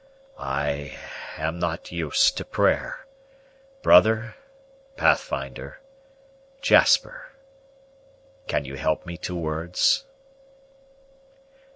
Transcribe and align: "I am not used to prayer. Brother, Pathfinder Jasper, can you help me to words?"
"I 0.39 0.97
am 1.37 1.59
not 1.59 1.91
used 1.91 2.35
to 2.37 2.43
prayer. 2.43 3.05
Brother, 3.83 4.33
Pathfinder 4.97 5.79
Jasper, 6.59 7.33
can 8.47 8.65
you 8.65 8.77
help 8.77 9.05
me 9.05 9.15
to 9.19 9.35
words?" 9.35 10.05